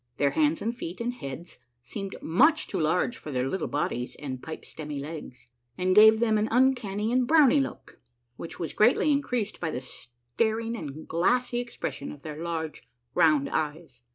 [0.17, 4.41] Their hands and feet and heads seemed much too large for their little bodies and
[4.41, 5.45] pipe stemmy legs,
[5.77, 7.99] and gave them an un canny and brownie look,
[8.35, 12.81] which was greatly increased by the staring and glassy expression of their large,
[13.13, 14.01] round eyes.